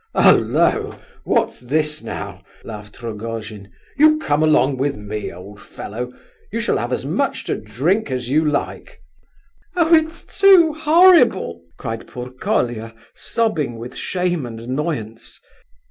"Halloa! 0.15 0.97
what's 1.25 1.59
this 1.59 2.01
now?" 2.01 2.41
laughed 2.63 3.03
Rogojin. 3.03 3.71
"You 3.97 4.17
come 4.17 4.41
along 4.41 4.77
with 4.77 4.97
me, 4.97 5.31
old 5.31 5.61
fellow! 5.61 6.11
You 6.51 6.59
shall 6.59 6.77
have 6.79 6.91
as 6.91 7.05
much 7.05 7.43
to 7.43 7.55
drink 7.55 8.09
as 8.09 8.27
you 8.27 8.43
like." 8.43 8.99
"Oh, 9.75 9.93
it's 9.93 10.23
too 10.23 10.73
horrible!" 10.73 11.61
cried 11.77 12.07
poor 12.07 12.31
Colia, 12.31 12.95
sobbing 13.13 13.77
with 13.77 13.93
shame 13.95 14.43
and 14.47 14.59
annoyance. 14.59 15.39